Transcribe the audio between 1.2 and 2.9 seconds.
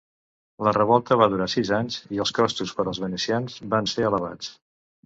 va durar sis anys i els costos per